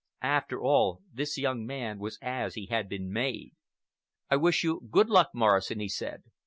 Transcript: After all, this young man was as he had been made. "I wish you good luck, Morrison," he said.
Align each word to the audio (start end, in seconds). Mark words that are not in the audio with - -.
After 0.23 0.59
all, 0.59 1.03
this 1.13 1.37
young 1.37 1.63
man 1.63 1.99
was 1.99 2.17
as 2.23 2.55
he 2.55 2.65
had 2.65 2.89
been 2.89 3.13
made. 3.13 3.51
"I 4.31 4.35
wish 4.35 4.63
you 4.63 4.81
good 4.89 5.09
luck, 5.11 5.29
Morrison," 5.35 5.79
he 5.79 5.89
said. 5.89 6.23